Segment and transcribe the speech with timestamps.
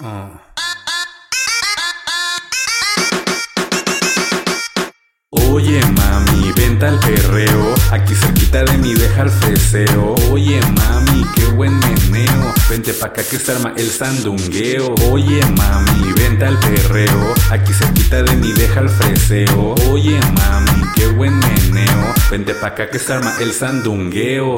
[0.00, 0.30] Ah.
[5.30, 10.14] Oye mami, vente al perreo, aquí cerquita de mí deja el freseo.
[10.30, 14.94] Oye mami, qué buen meneo, vente pa' acá que se arma el sandungueo.
[15.10, 19.74] Oye mami, vente al perreo, aquí cerquita de mí deja el freseo.
[19.90, 24.54] Oye mami, qué buen meneo, vente pa' acá que se arma el sandungueo.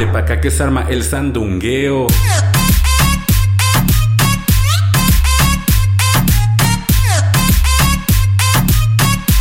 [0.00, 2.06] Vente pa' acá que se arma el sandungueo.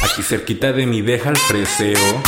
[0.00, 2.22] Aquí cerquita de mí deja el freseo.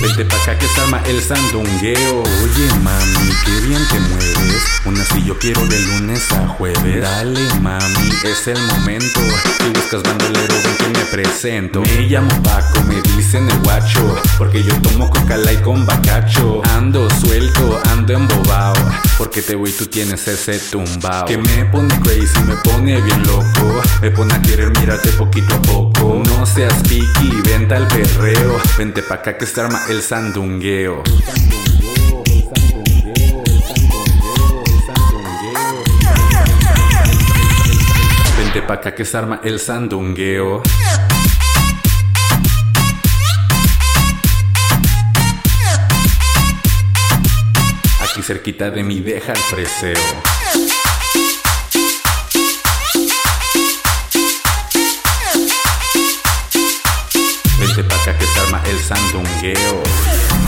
[0.00, 2.22] Vente pa' acá que se arma el sandungueo.
[2.22, 4.75] Oye mami, qué bien te mueves.
[5.26, 7.02] Yo quiero de lunes a jueves.
[7.02, 9.20] Dale mami, es el momento.
[9.58, 11.80] Si buscas bandolero, ven que me presento.
[11.80, 14.22] Me llamo Paco, me dicen el guacho.
[14.38, 16.62] Porque yo tomo coca light con bacacho.
[16.76, 18.76] Ando suelto, ando embobado.
[19.18, 21.26] Porque te voy, tú tienes ese tumbao.
[21.26, 23.82] Que me pone crazy, me pone bien loco.
[24.02, 26.22] Me pone a querer mirarte poquito a poco.
[26.24, 28.60] No seas piqui, vente al perreo.
[28.78, 31.02] Vente pa' acá que se arma el sandungueo.
[38.66, 40.60] Vente pa' acá que se arma el sandungueo.
[48.00, 49.94] Aquí cerquita de mí deja el freseo.
[57.60, 60.45] Vente pa' acá que se arma el sandungueo.